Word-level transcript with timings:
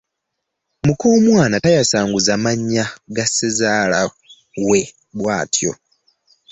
Muk'omwana 0.85 1.55
tayasanguza 1.63 2.33
mannya 2.43 2.85
ga 3.15 3.25
ssezaalawe 3.29 4.81
bwatyo! 5.19 5.71